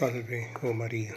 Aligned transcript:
Salve, 0.00 0.48
oh 0.62 0.72
Maria. 0.72 1.14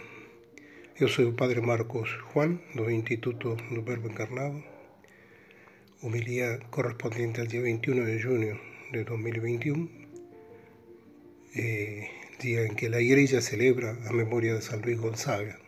Eu 1.00 1.08
sou 1.08 1.26
o 1.30 1.32
Padre 1.32 1.62
Marcos 1.62 2.10
Juan, 2.28 2.60
do 2.74 2.90
Instituto 2.90 3.56
do 3.72 3.82
Verbo 3.82 4.10
Encarnado. 4.10 4.62
Homilia 6.02 6.60
correspondiente 6.68 7.40
al 7.40 7.48
día 7.48 7.62
21 7.62 8.04
de 8.04 8.22
junio 8.22 8.60
de 8.92 9.04
2021, 9.04 9.88
eh, 11.56 12.10
día 12.38 12.66
en 12.66 12.76
que 12.76 12.90
la 12.90 13.00
Iglesia 13.00 13.40
celebra 13.40 13.96
a 14.06 14.12
memoria 14.12 14.52
de 14.52 14.60
San 14.60 14.82
Luis 14.82 14.98
Gonzaga, 15.00 15.58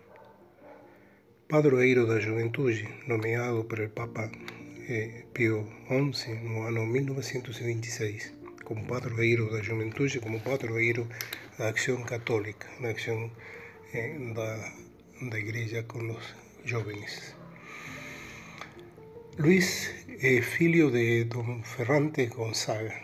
padroeiro 1.48 2.04
da 2.04 2.20
juventude, 2.20 2.84
nomeado 3.06 3.66
por 3.66 3.80
el 3.80 3.88
Papa 3.88 4.30
eh, 4.90 5.24
Pío 5.32 5.64
XI 5.88 6.44
no 6.44 6.66
ano 6.66 6.84
1926, 6.84 8.35
como 8.66 8.84
padroeiro 8.84 9.48
da 9.54 9.62
juventude, 9.62 10.18
como 10.18 10.42
padroeiro 10.42 11.06
da 11.56 11.68
acción 11.70 12.02
católica, 12.02 12.66
da 12.82 12.90
acción 12.90 13.30
eh, 13.94 14.18
da, 14.34 14.50
da 15.30 15.38
Igreja 15.38 15.86
con 15.86 16.08
los 16.10 16.34
jóvenes. 16.66 17.36
Luis 19.38 19.94
é 20.18 20.42
filho 20.42 20.90
de 20.90 21.24
Don 21.30 21.62
Ferrante 21.62 22.26
Gonzaga, 22.26 22.96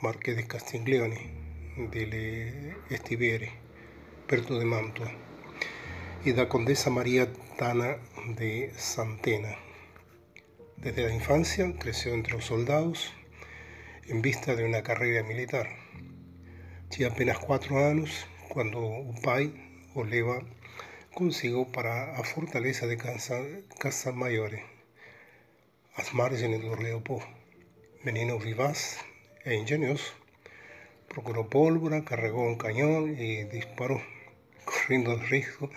Marqués 0.00 0.36
de 0.36 0.46
Castiglione, 0.46 1.22
delle 1.90 2.76
Estivere, 2.88 3.50
perto 4.28 4.60
de 4.60 4.64
Mantua, 4.64 5.10
y 6.24 6.30
da 6.32 6.48
Condesa 6.48 6.90
María 6.90 7.26
Tana 7.58 7.98
de 8.38 8.70
Santena. 8.76 9.58
Desde 10.76 11.02
la 11.02 11.14
infancia 11.14 11.74
creció 11.78 12.14
entre 12.14 12.34
los 12.34 12.44
soldados 12.44 13.12
en 14.10 14.22
vista 14.22 14.56
de 14.56 14.64
una 14.64 14.82
carrera 14.82 15.22
militar. 15.22 15.68
Tinha 16.88 17.08
apenas 17.08 17.38
quatro 17.38 17.78
anos 17.78 18.26
quando 18.48 18.80
o 18.82 19.14
pai 19.22 19.54
o 19.94 20.02
leva 20.02 20.42
consigo 21.14 21.70
para 21.70 22.18
a 22.18 22.24
fortaleza 22.24 22.88
de 22.88 22.96
Casa 22.96 24.10
Maiore, 24.12 24.64
às 25.94 26.12
margens 26.12 26.60
do 26.60 26.74
rio 26.74 27.00
Po. 27.02 27.22
Menino 28.02 28.38
vivaz 28.38 28.98
e 29.46 29.54
ingenioso, 29.54 30.12
procurou 31.08 31.44
pólvora, 31.44 32.02
carregou 32.02 32.48
um 32.48 32.56
canhão 32.56 33.06
e 33.06 33.44
disparou, 33.44 34.02
correndo 34.64 35.12
o 35.12 35.18
risco 35.18 35.70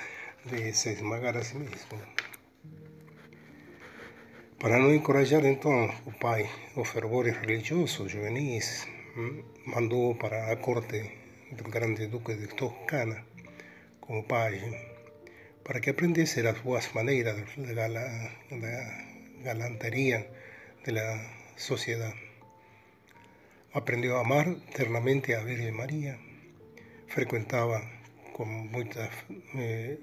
de 0.45 0.73
se 0.73 0.93
esmagar 0.93 1.38
a 1.38 1.43
si 1.43 1.55
mesmo. 1.55 2.22
Para 4.64 4.80
não 4.80 4.94
encorajar 4.94 5.44
então 5.44 5.92
o 6.06 6.14
pai 6.14 6.50
os 6.73 6.88
fervores 6.88 7.36
religiosos 7.36 8.09
juvenis, 8.09 8.88
mandó 9.66 10.16
para 10.17 10.47
la 10.47 10.55
corte 10.55 11.00
del 11.52 11.70
grande 11.70 12.08
duque 12.08 12.36
de 12.36 12.47
Toscana 12.47 13.25
como 14.00 14.25
paje 14.25 14.64
para 15.66 15.81
que 15.81 15.89
aprendiese 15.89 16.44
las 16.44 16.64
buenas 16.64 16.95
maneras 16.95 17.36
de 17.58 17.73
la, 17.75 17.89
galantería 19.44 20.28
de 20.86 20.92
la 20.94 21.09
sociedad. 21.58 22.14
Aprendió 23.73 24.16
a 24.16 24.22
amar 24.22 24.48
ternamente 24.73 25.36
a 25.36 25.44
Virgen 25.44 25.75
María, 25.75 26.17
frecuentaba 27.09 27.83
con 28.31 28.72
muchas 28.72 29.09
eh, 29.55 30.00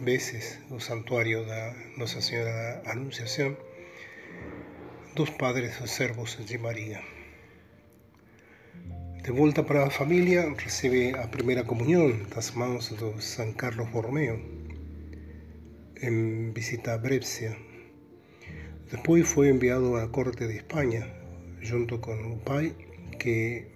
veces 0.00 0.58
el 0.70 0.80
santuario 0.80 1.44
de 1.44 1.74
Nuestra 1.98 2.22
Señora 2.22 2.80
Anunciación, 2.86 3.58
dos 5.14 5.30
padres 5.30 5.74
servos 5.86 6.38
de 6.46 6.58
María. 6.58 7.00
De 9.22 9.30
volta 9.32 9.62
para 9.62 9.86
a 9.86 9.90
família, 9.90 10.54
recebe 10.56 11.12
a 11.14 11.26
primeira 11.26 11.64
comunhão 11.64 12.08
das 12.34 12.52
mãos 12.52 12.90
do 12.90 13.20
San 13.20 13.52
Carlos 13.52 13.88
Borromeo 13.90 14.38
em 16.00 16.52
visita 16.52 16.94
a 16.94 16.98
Brescia. 16.98 17.56
Depois 18.90 19.28
foi 19.28 19.50
enviado 19.50 19.96
à 19.96 20.08
corte 20.08 20.46
de 20.46 20.56
Espanha, 20.56 21.06
junto 21.60 21.98
com 21.98 22.16
o 22.32 22.38
pai, 22.38 22.74
que 23.18 23.66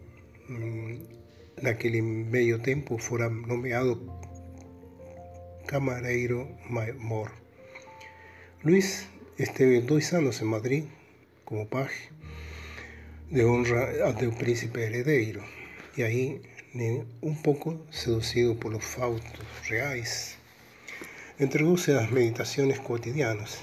naquele 1.62 2.00
meio 2.00 2.59
tempo 2.60 2.97
fora 2.98 3.28
nomeado 3.28 4.00
camareiro 5.66 6.48
mor. 6.98 7.30
Luís 8.64 9.09
esteve 9.38 9.80
dois 9.80 10.12
anos 10.14 10.41
em 10.41 10.44
Madrid 10.44 10.84
como 11.44 11.69
paje 11.69 12.10
de 13.31 13.44
honra 13.44 14.12
del 14.12 14.32
príncipe 14.32 14.84
heredero, 14.84 15.43
y 15.97 16.03
ahí 16.03 16.43
un 17.21 17.41
poco 17.43 17.81
seducido 17.91 18.59
por 18.59 18.72
los 18.72 18.84
fautos 18.84 19.32
reales, 19.69 20.37
a 21.38 21.91
las 21.93 22.10
meditaciones 22.10 22.81
cotidianas. 22.81 23.60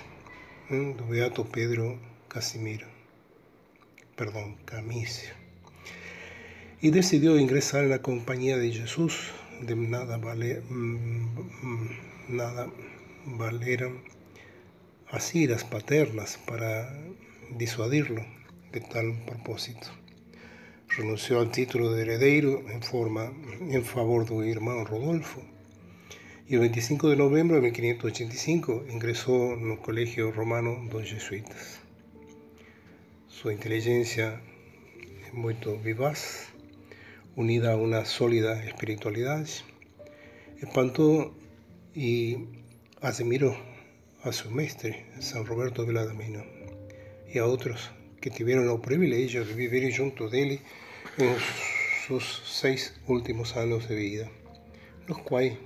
Del 0.69 0.93
Beato 1.09 1.43
Pedro 1.43 1.99
Casimiro, 2.29 2.87
perdón, 4.15 4.55
Camisio, 4.63 5.33
y 6.79 6.91
decidió 6.91 7.37
ingresar 7.37 7.83
en 7.83 7.89
la 7.89 8.01
compañía 8.01 8.57
de 8.57 8.71
Jesús, 8.71 9.31
de 9.61 9.75
nada, 9.75 10.15
vale, 10.15 10.61
mm, 10.61 11.89
nada 12.29 12.71
valeran 13.25 14.01
asiras 15.09 15.65
paternas 15.65 16.39
para 16.47 16.89
disuadirlo 17.57 18.25
de 18.71 18.81
tal 18.81 19.23
propósito. 19.25 19.87
Renunció 20.97 21.39
al 21.39 21.51
título 21.51 21.91
de 21.91 22.01
heredero 22.01 22.69
en, 22.69 22.81
forma, 22.81 23.31
en 23.59 23.83
favor 23.83 24.23
de 24.23 24.27
su 24.29 24.43
hermano 24.43 24.83
Rodolfo 24.83 25.41
y 26.51 26.55
el 26.55 26.59
25 26.59 27.09
de 27.09 27.15
noviembre 27.15 27.61
de 27.61 27.71
1585 27.71 28.83
ingresó 28.91 29.53
en 29.53 29.71
el 29.71 29.79
colegio 29.79 30.33
romano 30.33 30.85
dos 30.91 31.03
jesuitas. 31.05 31.79
Su 33.29 33.51
inteligencia 33.51 34.41
muy 35.31 35.55
vivaz, 35.81 36.49
unida 37.37 37.71
a 37.71 37.77
una 37.77 38.03
sólida 38.03 38.61
espiritualidad, 38.65 39.47
espantó 40.61 41.33
y 41.95 42.47
admiró 43.01 43.55
a 44.23 44.33
su 44.33 44.51
maestre, 44.51 45.05
San 45.21 45.45
Roberto 45.45 45.85
Veladamino, 45.85 46.43
y 47.33 47.37
a 47.39 47.45
otros 47.45 47.91
que 48.19 48.29
tuvieron 48.29 48.69
el 48.69 48.79
privilegio 48.81 49.45
de 49.45 49.53
vivir 49.53 49.95
junto 49.95 50.29
de 50.29 50.43
él 50.43 50.59
en 51.17 51.35
sus 52.07 52.41
seis 52.45 52.93
últimos 53.07 53.55
años 53.57 53.87
de 53.89 53.95
vida, 53.95 54.31
los 55.07 55.19
cuales 55.19 55.57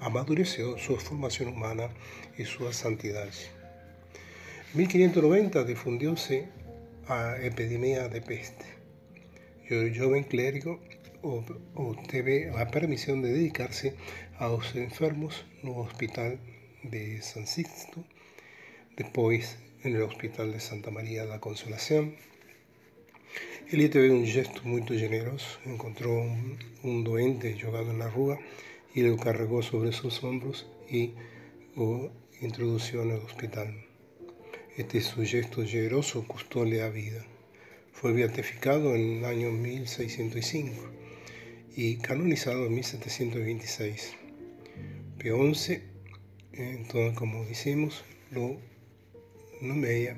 amadureció 0.00 0.78
su 0.78 0.96
formación 0.96 1.48
humana 1.48 1.88
y 2.36 2.44
su 2.44 2.70
santidad. 2.72 3.28
En 4.72 4.78
1590 4.78 5.64
difundióse 5.64 6.48
a 7.08 7.36
epidemia 7.42 8.08
de 8.08 8.20
peste 8.20 8.82
el 9.68 9.98
joven 9.98 10.24
clérigo 10.24 10.80
obtuvo 11.22 12.56
la 12.58 12.70
permisión 12.70 13.22
de 13.22 13.32
dedicarse 13.32 13.94
a 14.38 14.48
los 14.48 14.74
enfermos 14.74 15.44
en 15.62 15.70
el 15.70 15.78
hospital 15.78 16.40
de 16.82 17.22
San 17.22 17.46
Sixto, 17.46 18.04
después 18.96 19.58
en 19.82 19.96
el 19.96 20.02
Hospital 20.02 20.52
de 20.52 20.60
Santa 20.60 20.90
María 20.90 21.22
de 21.22 21.28
la 21.28 21.40
Consolación. 21.40 22.16
Él 23.70 23.88
tuvo 23.90 24.04
un 24.04 24.26
gesto 24.26 24.60
muy 24.64 24.82
generoso, 24.82 25.58
encontró 25.64 26.12
un, 26.12 26.58
un 26.82 27.04
doente 27.04 27.58
jugado 27.60 27.90
en 27.90 27.98
la 27.98 28.08
rúa 28.08 28.38
y 28.94 29.02
lo 29.02 29.16
cargó 29.16 29.62
sobre 29.62 29.92
sus 29.92 30.22
hombros 30.22 30.66
y 30.90 31.14
lo 31.74 32.12
introdujo 32.40 33.02
en 33.02 33.10
el 33.10 33.20
hospital. 33.20 33.86
Este 34.76 35.00
su 35.00 35.22
gesto 35.24 35.64
generoso 35.64 36.26
costóle 36.26 36.78
la 36.78 36.90
vida. 36.90 37.24
Fue 37.92 38.12
beatificado 38.12 38.94
en 38.94 39.18
el 39.18 39.24
año 39.24 39.50
1605 39.50 40.90
y 41.76 41.96
canonizado 41.96 42.66
en 42.66 42.74
1726. 42.74 44.14
Pío 45.18 45.54
XI, 45.54 45.82
entonces, 46.52 47.16
como 47.16 47.44
decimos, 47.44 48.04
lo 48.30 48.58
nomeia 49.62 50.16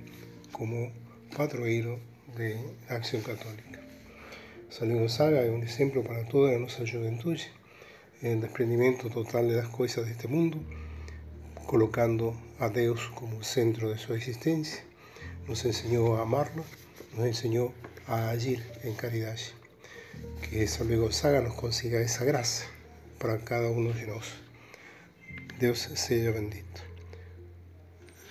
como 0.53 0.91
padroeiro 1.37 1.99
de 2.39 2.59
Acción 2.89 3.21
Católica. 3.21 3.79
San 4.71 4.97
Gonzaga 4.97 5.43
es 5.43 5.51
un 5.51 5.63
ejemplo 5.63 6.03
para 6.03 6.27
toda 6.27 6.59
nuestra 6.59 6.91
juventud 6.91 7.39
en 8.23 8.33
el 8.33 8.41
desprendimiento 8.41 9.11
total 9.11 9.51
de 9.51 9.57
las 9.57 9.69
cosas 9.69 10.07
de 10.07 10.13
este 10.13 10.29
mundo, 10.29 10.59
colocando 11.67 12.35
a 12.59 12.71
Dios 12.71 13.13
como 13.15 13.43
centro 13.43 13.91
de 13.91 13.99
su 13.99 14.15
existencia. 14.15 14.83
Nos 15.47 15.63
enseñó 15.67 16.17
a 16.17 16.23
amarlo, 16.23 16.65
nos 17.15 17.27
enseñó 17.27 17.75
a 18.07 18.31
agir 18.31 18.65
en 18.83 18.95
caridad. 18.95 19.37
Que 20.49 20.67
San 20.67 20.89
Luis 20.89 21.01
Gonzaga 21.01 21.43
nos 21.43 21.55
consiga 21.55 22.01
esa 22.01 22.25
gracia 22.25 22.67
para 23.19 23.39
cada 23.45 23.69
uno 23.69 23.93
de 23.93 24.07
nosotros. 24.07 24.41
Dios 25.61 25.79
sea 25.79 26.31
bendito. 26.31 26.84